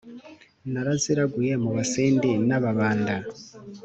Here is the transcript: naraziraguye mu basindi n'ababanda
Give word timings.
naraziraguye 0.71 1.53
mu 1.63 1.69
basindi 1.75 2.29
n'ababanda 2.47 3.15